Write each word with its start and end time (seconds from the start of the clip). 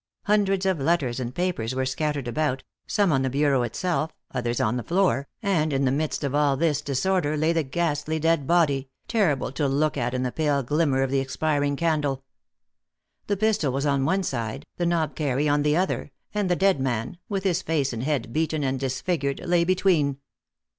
Hundreds 0.23 0.65
of 0.65 0.79
letters 0.79 1.19
and 1.19 1.35
papers 1.35 1.75
were 1.75 1.85
scattered 1.85 2.27
about, 2.27 2.63
some 2.87 3.11
on 3.11 3.21
the 3.21 3.29
bureau 3.29 3.61
itself, 3.61 4.09
others 4.33 4.59
on 4.59 4.75
the 4.75 4.81
floor, 4.81 5.27
and 5.43 5.71
in 5.71 5.85
the 5.85 5.91
midst 5.91 6.23
of 6.23 6.33
all 6.33 6.57
this 6.57 6.81
disorder 6.81 7.37
lay 7.37 7.53
the 7.53 7.61
ghastly 7.61 8.17
dead 8.17 8.47
body, 8.47 8.89
terrible 9.07 9.51
to 9.51 9.67
look 9.67 9.97
at 9.97 10.15
in 10.15 10.23
the 10.23 10.31
pale 10.31 10.63
glimmer 10.63 11.03
of 11.03 11.11
the 11.11 11.19
expiring 11.19 11.75
candle. 11.75 12.23
The 13.27 13.37
pistol 13.37 13.71
was 13.71 13.85
on 13.85 14.03
one 14.03 14.23
side, 14.23 14.65
the 14.77 14.85
knobkerrie 14.87 15.47
on 15.47 15.61
the 15.61 15.77
other, 15.77 16.09
and 16.33 16.49
the 16.49 16.55
dead 16.55 16.79
man, 16.79 17.19
with 17.29 17.43
his 17.43 17.61
face 17.61 17.93
and 17.93 18.01
head 18.01 18.33
beaten 18.33 18.63
and 18.63 18.79
disfigured, 18.79 19.41
lay 19.45 19.63
between." 19.63 20.17